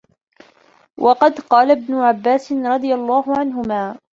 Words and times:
وَقَدْ 0.99 1.39
قَالَ 1.41 1.71
ابْنُ 1.71 1.93
عَبَّاسٍ 1.93 2.51
رَضِيَ 2.51 2.93
اللَّهُ 2.93 3.23
عَنْهُمَا 3.39 3.97